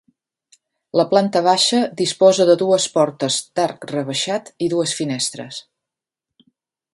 [0.99, 5.61] La planta baixa disposa de dues portes d'arc rebaixat i dues finestres.